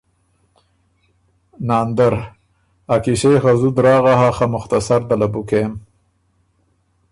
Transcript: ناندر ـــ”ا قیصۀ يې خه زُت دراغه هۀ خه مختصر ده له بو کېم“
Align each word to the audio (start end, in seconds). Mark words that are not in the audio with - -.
ناندر 1.67 2.13
ـــ”ا 2.93 2.95
قیصۀ 3.03 3.29
يې 3.33 3.39
خه 3.43 3.51
زُت 3.59 3.73
دراغه 3.77 4.13
هۀ 4.19 4.29
خه 4.37 4.45
مختصر 4.55 5.01
ده 5.09 5.15
له 5.21 5.27
بو 5.33 5.41
کېم“ 5.49 5.73